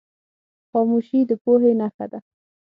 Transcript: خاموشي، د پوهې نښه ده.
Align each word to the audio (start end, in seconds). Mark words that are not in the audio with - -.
خاموشي، 0.71 1.19
د 1.29 1.31
پوهې 1.43 1.71
نښه 1.79 2.05
ده. 2.11 2.19